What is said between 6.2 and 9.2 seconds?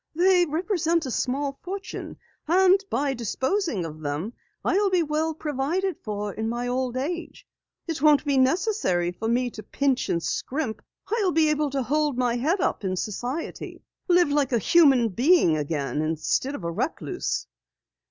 in my old age. It won't be necessary